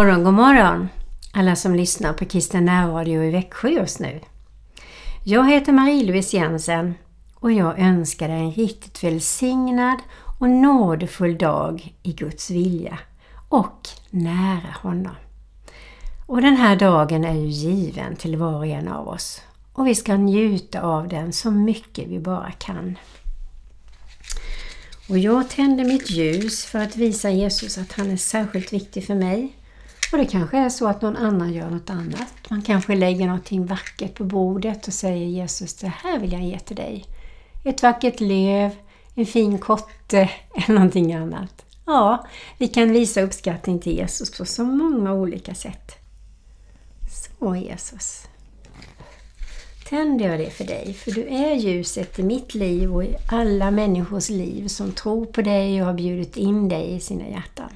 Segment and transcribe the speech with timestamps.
[0.00, 0.88] morgon, god morgon
[1.32, 4.20] alla som lyssnar på Kristen närradio i Växjö just nu.
[5.24, 6.94] Jag heter Marie-Louise Jensen
[7.34, 9.98] och jag önskar dig en riktigt välsignad
[10.38, 12.98] och nådefull dag i Guds vilja
[13.48, 15.14] och nära honom.
[16.26, 19.94] Och den här dagen är ju given till var och en av oss och vi
[19.94, 22.98] ska njuta av den så mycket vi bara kan.
[25.08, 29.14] Och jag tänder mitt ljus för att visa Jesus att han är särskilt viktig för
[29.14, 29.56] mig.
[30.12, 32.34] Och det kanske är så att någon annan gör något annat.
[32.50, 36.58] Man kanske lägger någonting vackert på bordet och säger Jesus, det här vill jag ge
[36.58, 37.04] till dig.
[37.64, 38.70] Ett vackert löv,
[39.14, 41.64] en fin kotte eller någonting annat.
[41.86, 42.26] Ja,
[42.58, 45.92] vi kan visa uppskattning till Jesus på så många olika sätt.
[47.10, 48.22] Så Jesus,
[49.88, 53.70] tänder jag det för dig, för du är ljuset i mitt liv och i alla
[53.70, 57.70] människors liv som tror på dig och har bjudit in dig i sina hjärtan.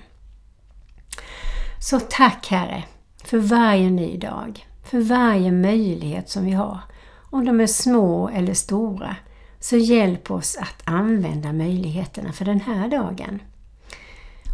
[1.85, 2.85] Så tack Herre
[3.25, 6.79] för varje ny dag, för varje möjlighet som vi har.
[7.31, 9.17] Om de är små eller stora,
[9.61, 13.43] så hjälp oss att använda möjligheterna för den här dagen.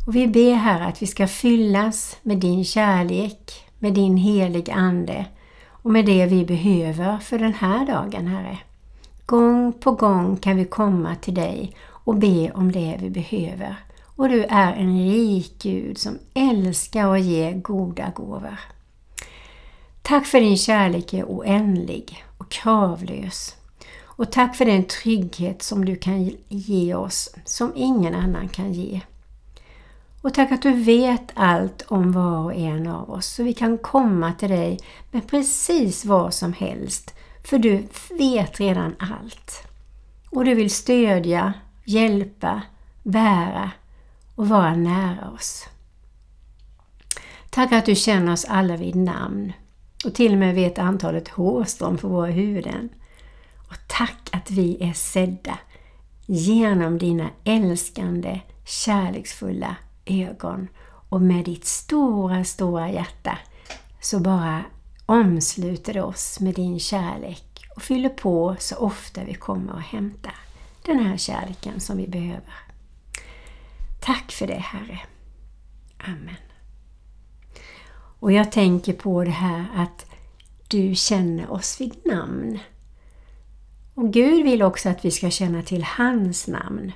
[0.06, 5.24] Och vi ber Herre att vi ska fyllas med din kärlek, med din helig Ande
[5.68, 8.58] och med det vi behöver för den här dagen, Herre.
[9.26, 13.76] Gång på gång kan vi komma till dig och be om det vi behöver.
[14.20, 18.56] Och du är en rik Gud som älskar att ge goda gåvor.
[20.02, 23.56] Tack för din kärlek är oändlig och kravlös.
[24.02, 29.00] Och tack för den trygghet som du kan ge oss som ingen annan kan ge.
[30.22, 33.78] Och tack att du vet allt om var och en av oss så vi kan
[33.78, 34.78] komma till dig
[35.10, 37.14] med precis vad som helst.
[37.44, 37.86] För du
[38.18, 39.62] vet redan allt.
[40.30, 41.52] Och du vill stödja,
[41.84, 42.62] hjälpa,
[43.02, 43.70] bära
[44.40, 45.68] och vara nära oss.
[47.50, 49.52] Tack att du känner oss alla vid namn
[50.04, 52.88] och till och med vet antalet hårstrån på våra huvuden.
[53.68, 55.58] Och tack att vi är sedda
[56.26, 60.68] genom dina älskande, kärleksfulla ögon
[61.08, 63.38] och med ditt stora, stora hjärta
[64.00, 64.64] så bara
[65.06, 70.34] omsluter du oss med din kärlek och fyller på så ofta vi kommer och hämtar
[70.82, 72.69] den här kärleken som vi behöver.
[74.00, 75.00] Tack för det Herre.
[75.98, 76.36] Amen.
[78.20, 80.06] Och jag tänker på det här att
[80.68, 82.58] du känner oss vid namn.
[83.94, 86.92] Och Gud vill också att vi ska känna till hans namn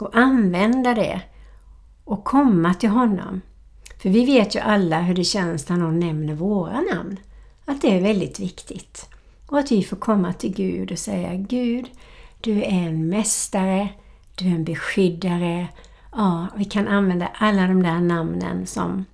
[0.00, 1.22] och använda det
[2.04, 3.40] och komma till honom.
[3.98, 7.16] För vi vet ju alla hur det känns när någon nämner våra namn.
[7.64, 9.08] Att det är väldigt viktigt.
[9.46, 11.86] Och att vi får komma till Gud och säga Gud,
[12.40, 13.88] du är en mästare,
[14.34, 15.68] du är en beskyddare.
[16.18, 19.04] Ja, vi kan använda alla de där namnen som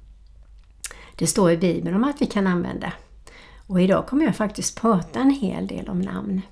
[1.17, 2.93] det står i Bibeln om att vi kan använda.
[3.67, 6.43] Och idag kommer jag faktiskt prata en hel del om namn.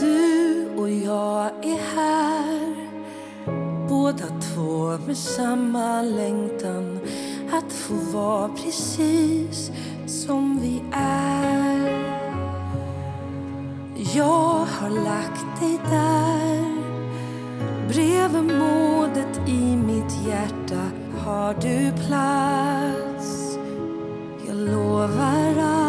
[0.00, 2.17] Du och jag är här
[4.08, 6.98] Båda två med samma längtan
[7.52, 9.70] att få vara precis
[10.06, 12.04] som vi är.
[14.14, 16.82] Jag har lagt dig där
[17.88, 23.58] bredvid modet i mitt hjärta har du plats.
[24.46, 25.87] Jag lovar att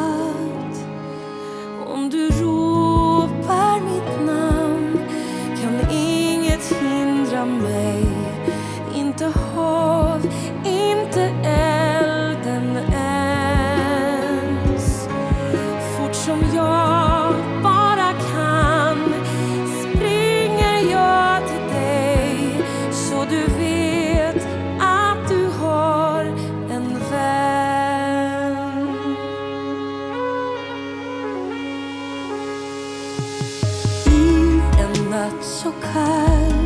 [7.45, 8.05] mig
[8.95, 10.27] inte hav,
[10.65, 14.29] inte elden ens.
[15.97, 17.33] Fort som jag
[17.63, 19.13] bara kan
[19.81, 24.47] springer jag till dig så du vet
[24.79, 26.25] att du har
[26.69, 28.77] en vän.
[34.05, 36.58] I en natt så kall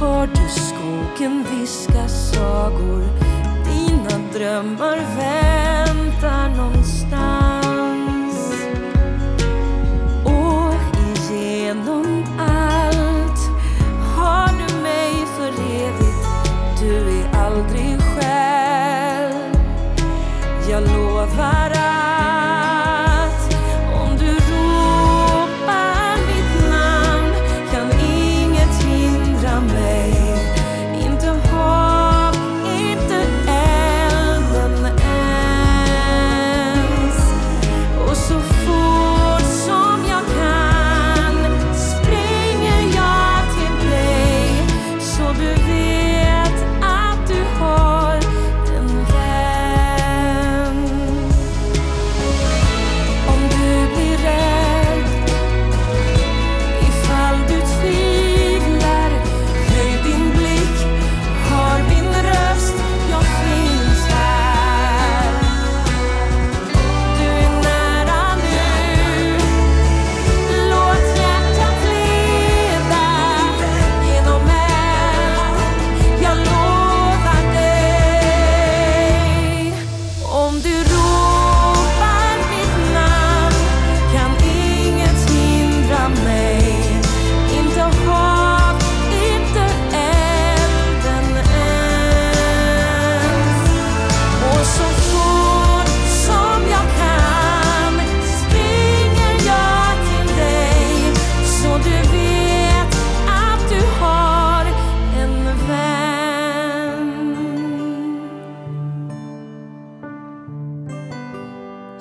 [0.00, 3.02] har du skogen viska sagor.
[3.64, 7.47] Dina drömmar väntar någonstans.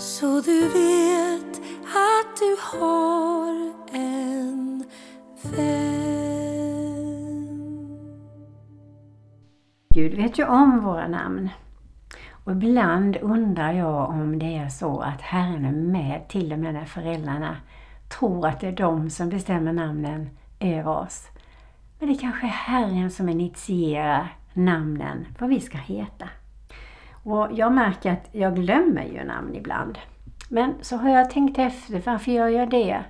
[0.08, 4.84] Så du vet att du har en
[5.44, 5.98] vän.
[9.94, 11.50] Gud vet ju om våra namn.
[12.32, 16.74] Och ibland undrar jag om det är så att Herren är med till och med
[16.74, 17.58] när föräldrarna
[18.20, 20.30] tror att det är de som bestämmer namnen
[20.60, 21.28] över oss.
[22.00, 26.30] Men det kanske är Herren som initierar namnen, vad vi ska heta.
[27.30, 29.98] Och jag märker att jag glömmer ju namn ibland.
[30.50, 33.04] Men så har jag tänkt efter, varför gör jag det?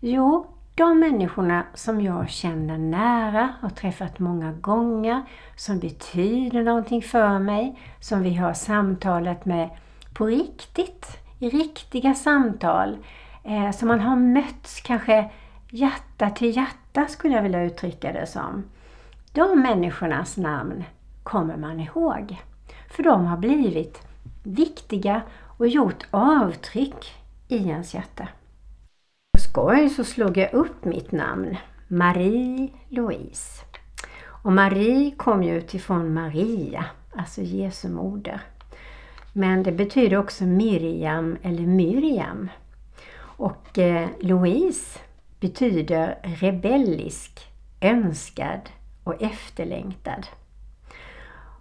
[0.00, 5.22] Jo, de människorna som jag känner nära, har träffat många gånger,
[5.56, 9.70] som betyder någonting för mig, som vi har samtalat med
[10.14, 11.06] på riktigt,
[11.38, 12.96] i riktiga samtal,
[13.44, 15.30] eh, som man har mötts kanske
[15.70, 18.64] hjärta till hjärta skulle jag vilja uttrycka det som.
[19.32, 20.84] De människornas namn
[21.22, 22.36] kommer man ihåg.
[22.90, 24.02] För de har blivit
[24.42, 25.22] viktiga
[25.58, 27.14] och gjort avtryck
[27.48, 28.28] i ens hjärta.
[29.32, 31.56] På skoj så slog jag upp mitt namn,
[31.88, 33.64] Marie-Louise.
[34.42, 36.84] Och Marie kom ju utifrån Maria,
[37.16, 38.40] alltså Jesu moder.
[39.32, 42.48] Men det betyder också Miriam eller Miriam.
[43.20, 44.98] Och eh, Louise
[45.40, 47.40] betyder rebellisk,
[47.80, 48.60] önskad
[49.04, 50.26] och efterlängtad.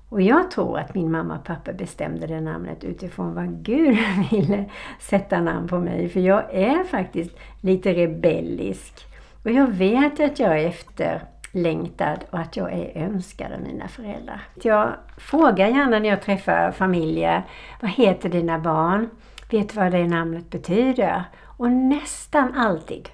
[0.10, 3.98] Och jag tror att min mamma och pappa bestämde det namnet utifrån vad Gud
[4.32, 4.66] ville
[5.00, 6.10] sätta namn på mig.
[6.10, 9.06] För jag är faktiskt lite rebellisk.
[9.44, 14.42] Och jag vet att jag är efterlängtad och att jag är önskad av mina föräldrar.
[14.64, 17.44] Jag frågar gärna när jag träffar familjer,
[17.82, 19.10] vad heter dina barn?
[19.52, 21.24] Vet du vad det namnet betyder?
[21.44, 23.10] Och nästan alltid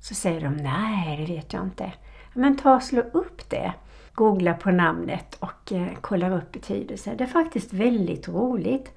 [0.00, 1.92] så säger de, nej det vet jag inte.
[2.38, 3.72] Men ta och slå upp det
[4.14, 7.14] googla på namnet och eh, upp betydelse.
[7.18, 8.92] Det är faktiskt väldigt roligt.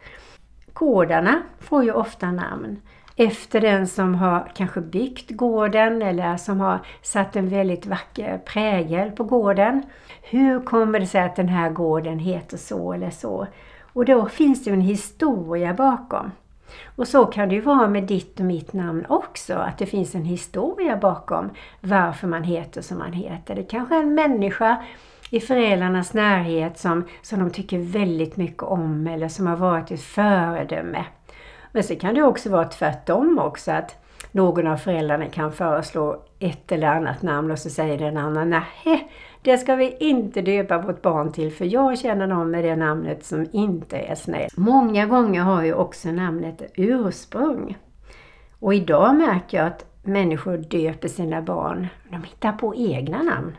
[0.74, 2.82] Gårdarna får ju ofta namn
[3.16, 9.12] efter den som har kanske byggt gården eller som har satt en väldigt vacker prägel
[9.12, 9.84] på gården.
[10.22, 13.48] Hur kommer det sig att den här gården heter så eller så?
[13.94, 16.32] Och då finns det en historia bakom.
[16.96, 20.16] Och så kan det ju vara med ditt och mitt namn också, att det finns
[20.16, 21.50] en historia bakom
[21.82, 23.56] varför man heter som man heter.
[23.56, 24.84] Det kanske är en människa
[25.30, 30.02] i föräldrarnas närhet som, som de tycker väldigt mycket om eller som har varit ett
[30.02, 31.06] föredöme.
[31.72, 33.96] Men så kan det också vara tvärtom också att
[34.32, 39.12] någon av föräldrarna kan föreslå ett eller annat namn och så säger den andra nej,
[39.42, 43.26] det ska vi inte döpa vårt barn till för jag känner någon med det namnet
[43.26, 44.50] som inte är snäll.
[44.56, 47.78] Många gånger har ju också namnet ursprung.
[48.60, 53.58] Och idag märker jag att människor döper sina barn, de hittar på egna namn.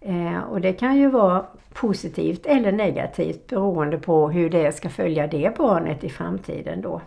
[0.00, 5.26] Eh, och det kan ju vara positivt eller negativt beroende på hur det ska följa
[5.26, 7.00] det barnet i framtiden då.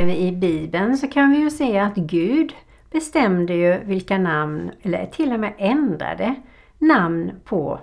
[0.00, 2.54] I Bibeln så kan vi ju se att Gud
[2.90, 6.34] bestämde ju vilka namn, eller till och med ändrade
[6.88, 7.80] namn på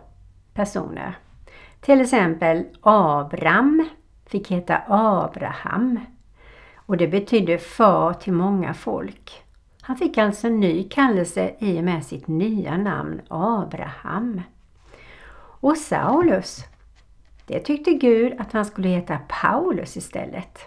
[0.53, 1.17] personer.
[1.81, 3.89] Till exempel Abram
[4.25, 5.99] fick heta Abraham
[6.75, 9.43] och det betydde far till många folk.
[9.81, 14.41] Han fick alltså en ny kallelse i och med sitt nya namn Abraham.
[15.61, 16.65] Och Saulus,
[17.45, 20.59] det tyckte Gud att han skulle heta Paulus istället.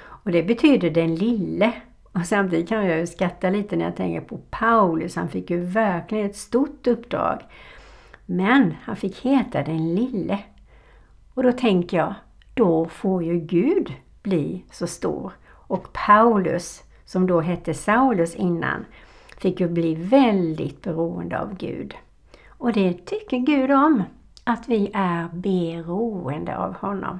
[0.00, 1.72] Och det betyder den lille.
[2.12, 5.16] Och samtidigt kan jag ju skratta lite när jag tänker på Paulus.
[5.16, 7.42] Han fick ju verkligen ett stort uppdrag.
[8.32, 10.38] Men han fick heta den lille.
[11.34, 12.14] Och då tänker jag,
[12.54, 15.32] då får ju Gud bli så stor.
[15.52, 18.84] Och Paulus som då hette Saulus innan,
[19.38, 21.94] fick ju bli väldigt beroende av Gud.
[22.48, 24.02] Och det tycker Gud om,
[24.44, 27.18] att vi är beroende av honom.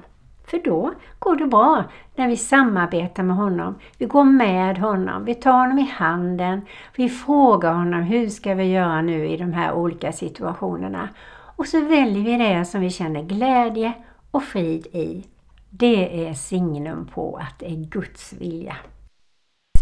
[0.51, 1.83] För då går det bra
[2.15, 3.75] när vi samarbetar med honom.
[3.97, 6.61] Vi går med honom, vi tar honom i handen,
[6.95, 11.09] vi frågar honom hur ska vi göra nu i de här olika situationerna.
[11.55, 13.93] Och så väljer vi det som vi känner glädje
[14.31, 15.25] och frid i.
[15.69, 18.75] Det är signum på att det är Guds vilja.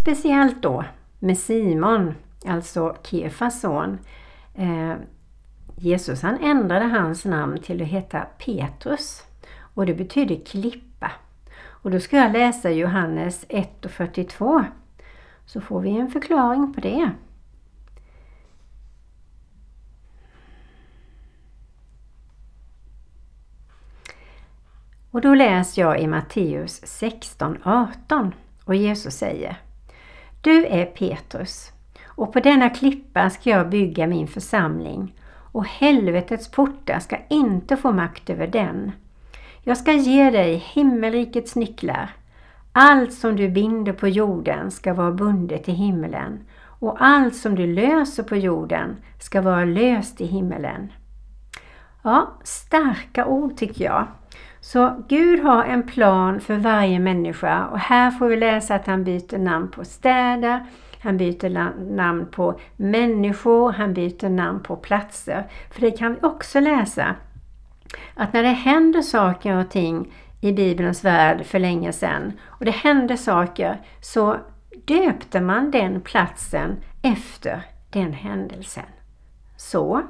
[0.02, 0.84] Speciellt då
[1.20, 2.14] med Simon,
[2.48, 3.98] alltså Kefas son.
[4.56, 4.94] Eh,
[5.76, 9.29] Jesus han ändrade hans namn till att heta Petrus
[9.74, 11.12] och det betyder klippa.
[11.60, 14.64] Och då ska jag läsa Johannes 1 och 42
[15.46, 17.12] så får vi en förklaring på det.
[25.12, 28.34] Och då läser jag i Matteus 16, 18
[28.66, 29.58] och Jesus säger
[30.42, 31.72] du är Petrus
[32.06, 35.16] och på denna klippa ska jag bygga min församling
[35.52, 38.92] och helvetets portar ska inte få makt över den.
[39.64, 42.10] Jag ska ge dig himmelrikets nycklar.
[42.72, 46.40] Allt som du binder på jorden ska vara bundet i himmelen
[46.80, 50.94] och allt som du löser på jorden ska vara löst i himmelen.
[52.04, 54.08] Ja, starka ord tycker jag.
[54.60, 59.04] Så Gud har en plan för varje människa och här får vi läsa att han
[59.04, 60.66] byter namn på städer,
[61.02, 61.50] han byter
[61.96, 65.48] namn på människor, han byter namn på platser.
[65.72, 67.16] För det kan vi också läsa
[68.14, 72.72] att när det händer saker och ting i Bibelns värld för länge sedan och det
[72.72, 74.38] hände saker så
[74.86, 78.86] döpte man den platsen efter den händelsen.
[79.58, 80.02] Så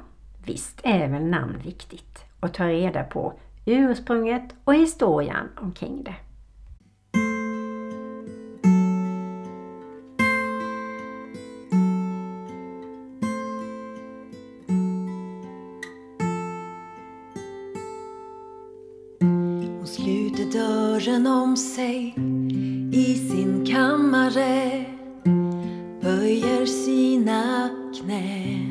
[0.46, 3.34] visst är väl namn viktigt att ta reda på
[3.66, 6.16] ursprunget och historien omkring det.
[21.10, 22.16] Dörren om sig
[22.92, 24.86] i sin kammare
[26.02, 28.69] böjer sina knän.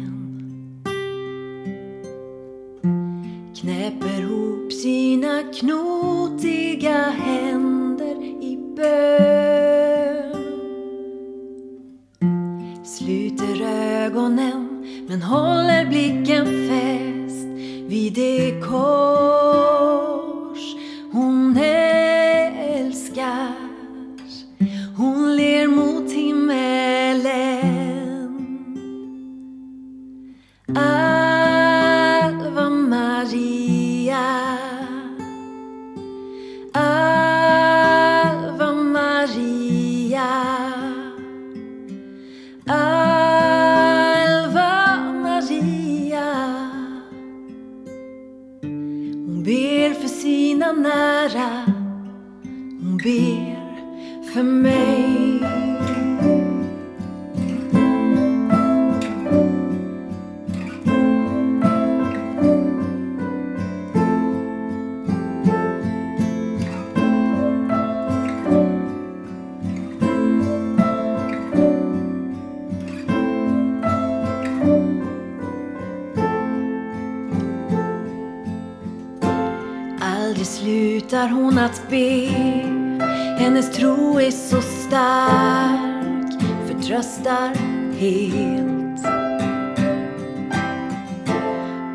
[83.38, 87.54] Hennes tro är så stark Förtröstar
[87.99, 89.02] helt.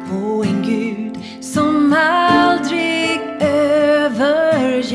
[0.10, 4.94] På en Gud som aldrig överger.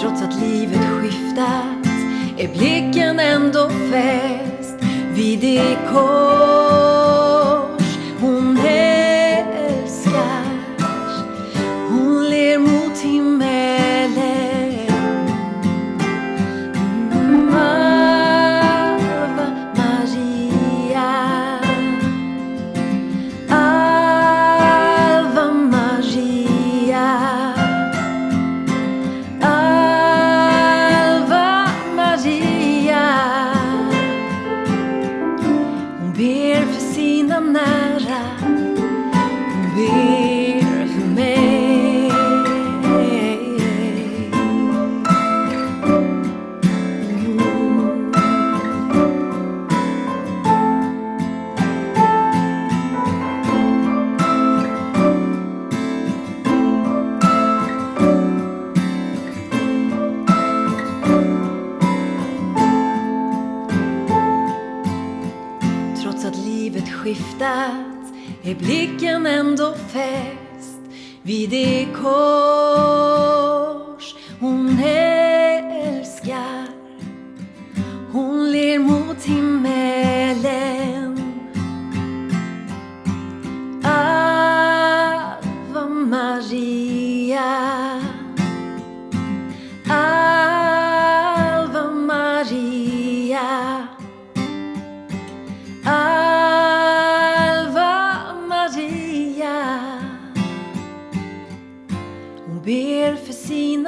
[0.00, 1.86] Trots att livet skiftat
[2.38, 4.76] är blicken ändå fäst
[5.14, 6.47] vid det kors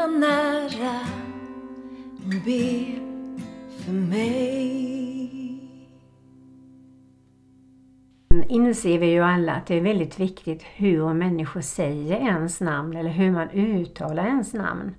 [0.00, 1.00] sina nära
[2.44, 2.86] Be
[3.84, 5.30] för mig
[8.48, 13.10] inser vi ju alla att det är väldigt viktigt hur människor säger ens namn eller
[13.10, 14.94] hur man uttalar ens namn.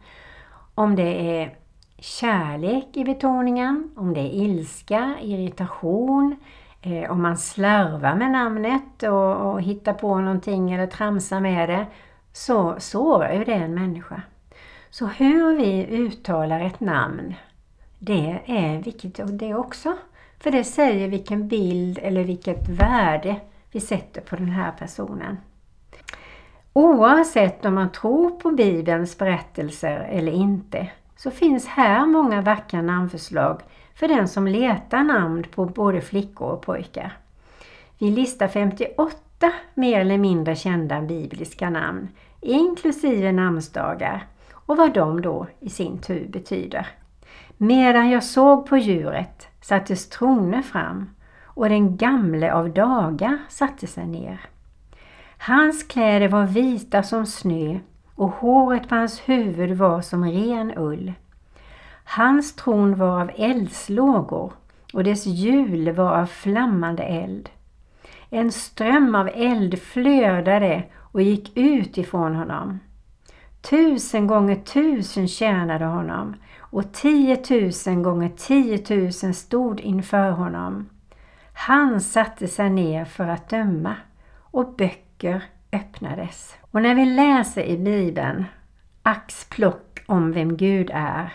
[0.76, 1.56] Om det är
[1.98, 6.36] kärlek i betoningen, om det är ilska, irritation,
[6.82, 11.86] eh, om man slarvar med namnet och, och hittar på någonting eller tramsar med det,
[12.34, 14.22] så sårar ju det en människa.
[14.94, 17.34] Så hur vi uttalar ett namn,
[18.00, 19.98] det är viktigt det också.
[20.40, 23.36] För det säger vilken bild eller vilket värde
[23.72, 25.38] vi sätter på den här personen.
[26.74, 33.62] Oavsett om man tror på Bibelns berättelser eller inte så finns här många vackra namnförslag
[33.96, 37.18] för den som letar namn på både flickor och pojkar.
[37.98, 42.08] Vi listar 58 mer eller mindre kända bibliska namn
[42.42, 44.28] inklusive namnsdagar
[44.72, 46.88] och vad de då i sin tur betyder.
[47.58, 51.10] Medan jag såg på djuret sattes Trone fram
[51.44, 54.40] och den gamle av dagar satte sig ner.
[55.38, 57.80] Hans kläder var vita som snö
[58.16, 61.14] och håret på hans huvud var som ren ull.
[62.04, 64.54] Hans tron var av eldslågor
[64.94, 67.50] och dess hjul var av flammande eld.
[68.30, 72.80] En ström av eld flödade och gick ut ifrån honom.
[73.62, 80.90] Tusen gånger tusen tjänade honom och tiotusen gånger tiotusen stod inför honom.
[81.54, 83.96] Han satte sig ner för att döma
[84.36, 86.56] och böcker öppnades.
[86.72, 88.46] Och när vi läser i Bibeln
[89.04, 91.34] axplock om vem Gud är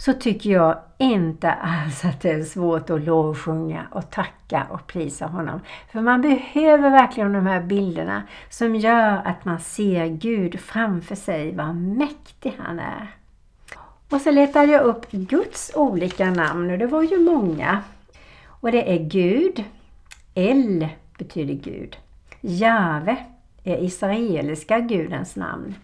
[0.00, 5.26] så tycker jag inte alls att det är svårt att lovsjunga och tacka och prisa
[5.26, 5.60] honom.
[5.92, 11.54] För man behöver verkligen de här bilderna som gör att man ser Gud framför sig,
[11.54, 13.14] vad mäktig han är.
[14.10, 17.82] Och så letade jag upp Guds olika namn och det var ju många.
[18.46, 19.64] Och det är Gud,
[20.34, 21.96] El betyder Gud.
[22.40, 23.16] Jave
[23.64, 25.74] är israeliska gudens namn.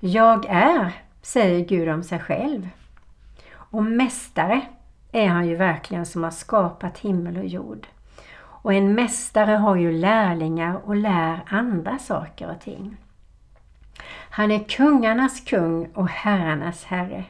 [0.00, 2.68] Jag är, säger Gud om sig själv.
[3.70, 4.60] Och mästare
[5.12, 7.86] är han ju verkligen som har skapat himmel och jord.
[8.62, 12.96] Och en mästare har ju lärlingar och lär andra saker och ting.
[14.30, 17.24] Han är kungarnas kung och herrarnas herre.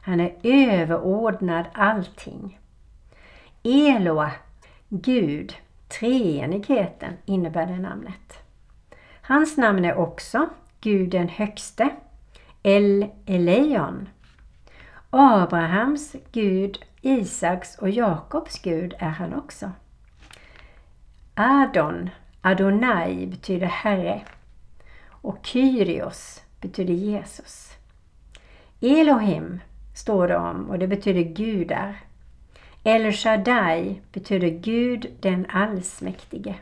[0.00, 2.58] Han är överordnad allting.
[3.62, 4.30] Eloa,
[4.88, 5.54] Gud,
[5.88, 8.38] treenigheten innebär det namnet.
[9.22, 10.48] Hans namn är också
[10.80, 11.88] Gud den högste,
[12.62, 14.08] El Eleion.
[15.18, 19.70] Abrahams Gud, Isaks och Jakobs Gud är han också.
[21.34, 24.22] Adon, Adonai betyder Herre
[25.08, 27.72] och Kyrios betyder Jesus.
[28.80, 29.60] Elohim
[29.94, 32.00] står det om och det betyder gudar.
[32.84, 36.54] El Shaddai betyder Gud den allsmäktige.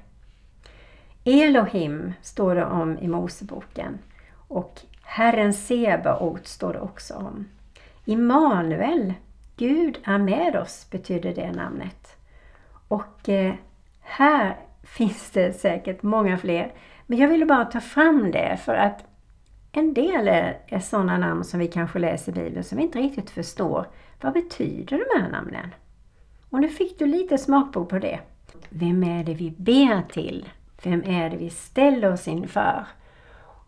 [1.25, 3.99] Elohim står det om i Moseboken
[4.49, 7.47] och Herren Sebaot står det också om.
[8.05, 9.14] Immanuel,
[9.57, 12.17] Gud är med oss, betyder det namnet.
[12.88, 13.55] Och eh,
[14.01, 16.73] här finns det säkert många fler.
[17.07, 19.05] Men jag ville bara ta fram det för att
[19.73, 22.99] en del är, är sådana namn som vi kanske läser i Bibeln som vi inte
[22.99, 23.87] riktigt förstår.
[24.21, 25.75] Vad betyder de här namnen?
[26.51, 28.21] Och nu fick du lite smakprov på det.
[28.69, 30.49] Vem är det vi ber till?
[30.85, 32.87] Vem är det vi ställer oss inför?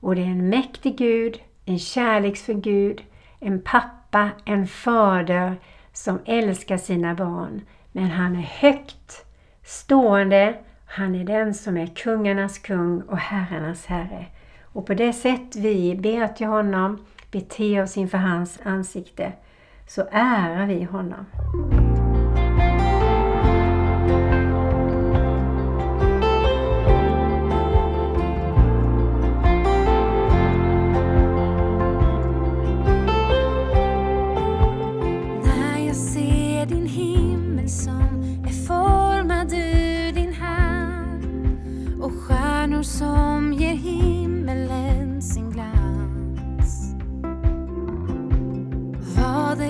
[0.00, 3.02] Och det är en mäktig Gud, en kärleksfull Gud,
[3.40, 4.05] en pappa,
[4.44, 5.56] en fader
[5.92, 7.60] som älskar sina barn.
[7.92, 9.24] Men han är högt
[9.64, 10.54] stående.
[10.86, 14.26] Han är den som är kungarnas kung och herrarnas herre.
[14.62, 19.32] Och på det sätt vi ber till honom, beter oss inför hans ansikte,
[19.86, 21.26] så ärar vi honom.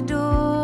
[0.07, 0.56] Då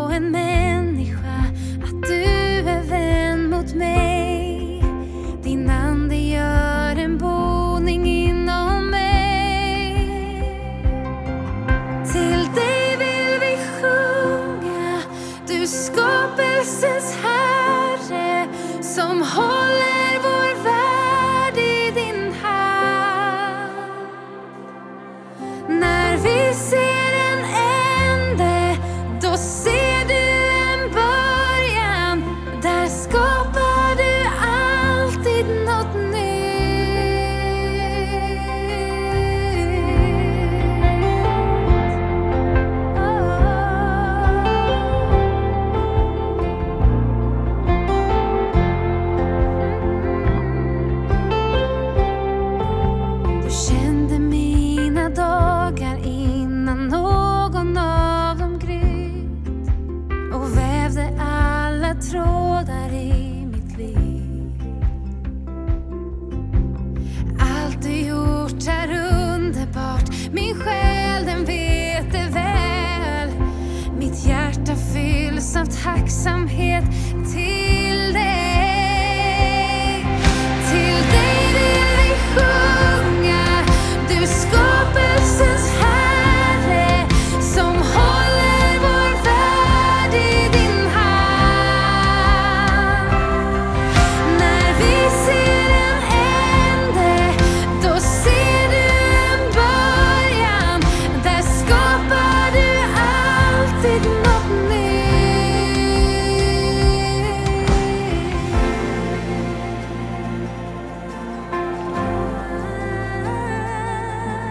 [75.82, 76.31] tacksam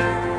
[0.02, 0.31] Пока.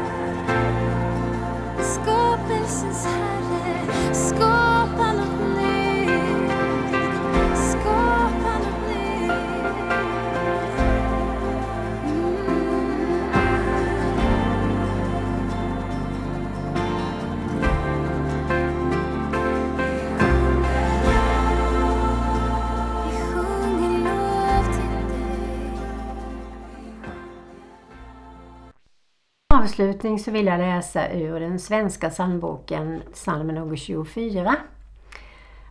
[29.73, 34.57] Avslutning så vill jag läsa ur den svenska psalmboken, psalm nummer 24.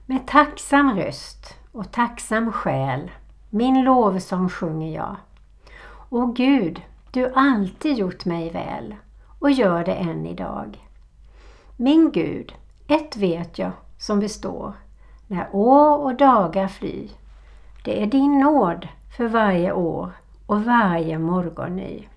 [0.06, 3.12] Med tacksam röst och tacksam själ,
[3.50, 5.16] min lovsång sjunger jag.
[6.10, 8.96] O Gud, du alltid gjort mig väl
[9.40, 10.88] och gör det än idag.
[11.78, 12.54] Min Gud,
[12.88, 14.74] ett vet jag som består,
[15.28, 17.10] när år och dagar fly.
[17.86, 18.88] Det är din nåd
[19.18, 20.12] för varje år
[20.46, 22.08] och varje morgon ny.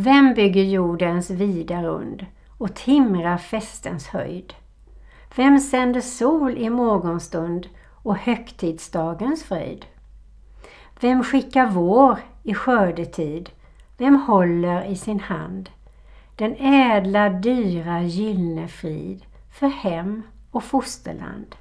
[0.00, 4.54] Vem bygger jordens vida rund och timrar festens höjd?
[5.36, 7.68] Vem sänder sol i morgonstund
[8.02, 9.86] och högtidsdagens fröjd?
[11.00, 13.50] Vem skickar vår i skördetid?
[13.96, 15.70] Vem håller i sin hand
[16.36, 21.54] den ädla, dyra, gyllene frid för hem och fosterland?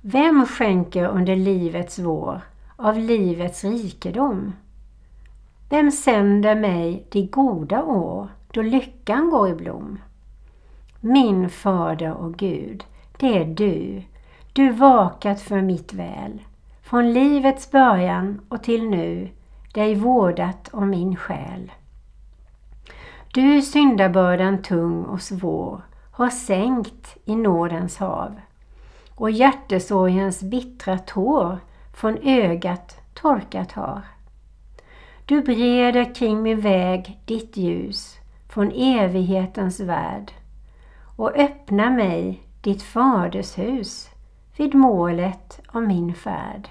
[0.00, 2.40] Vem skänker under livets vår
[2.76, 4.52] av livets rikedom?
[5.70, 9.98] Vem sänder mig de goda år då lyckan går i blom?
[11.00, 12.84] Min Fader och Gud,
[13.18, 14.02] det är du.
[14.52, 16.42] Du vakat för mitt väl.
[16.82, 19.28] Från livets början och till nu,
[19.74, 21.72] dig vårdat om min själ.
[23.34, 28.40] Du syndabördan tung och svår har sänkt i nådens hav
[29.14, 31.58] och hjärtesorgens bittra tår
[31.94, 34.02] från ögat torkat har.
[35.30, 40.32] Du breder kring min väg ditt ljus från evighetens värld
[41.16, 44.10] och öppnar mig ditt faders hus
[44.56, 46.68] vid målet av min färd.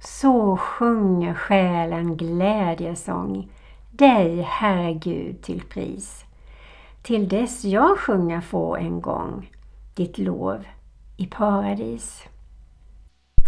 [0.00, 3.50] Så sjunger själen glädjesång
[3.90, 6.24] dig, Herre Gud, till pris.
[7.02, 9.50] Till dess jag sjunga får en gång
[9.94, 10.64] ditt lov
[11.16, 12.24] i paradis.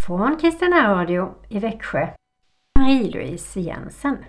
[0.07, 2.09] Från Kristina Radio i Växjö
[2.80, 4.24] Marie-Louise Jensen.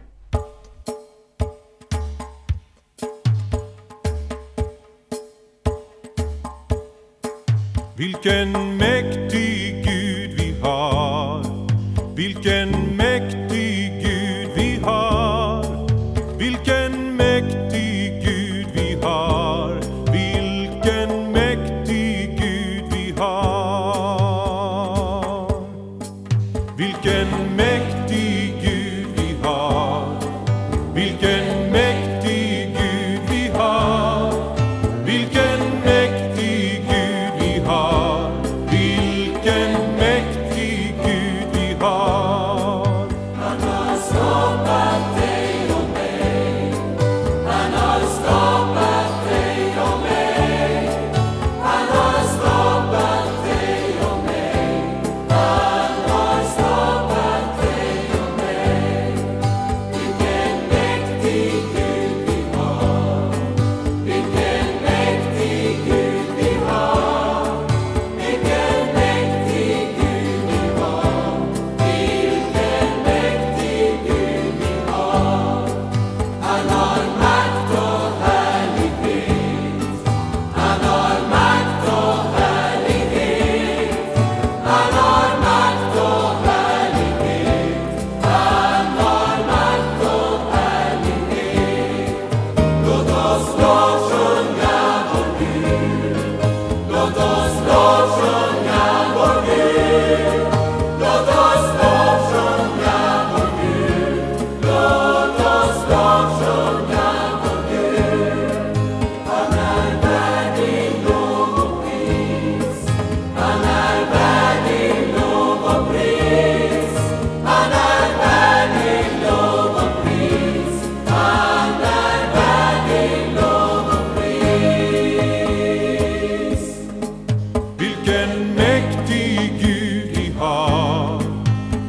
[7.96, 8.78] Vilken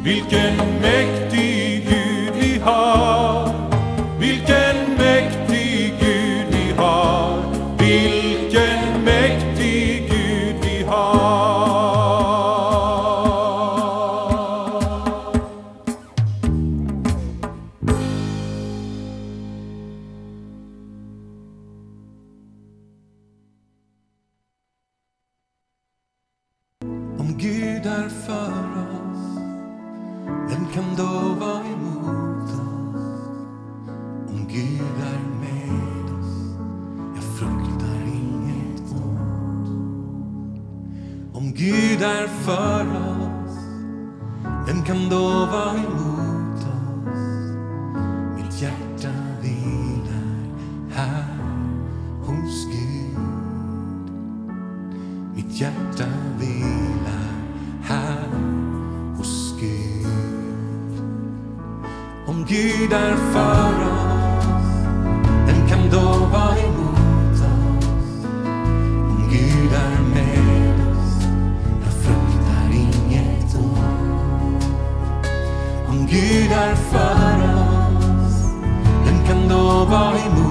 [0.04, 3.21] Vilken mäktig Gud vi har.
[56.38, 57.32] vilar
[57.82, 58.28] här
[59.16, 60.06] hos Gud.
[62.26, 64.66] Om Gud är för oss,
[65.46, 68.24] vem kan då vara emot oss?
[69.10, 71.24] Om Gud är med oss,
[71.84, 74.64] jag fruktar inget ont.
[75.88, 78.36] Om Gud är för oss,
[79.04, 80.41] vem kan då vara emot oss?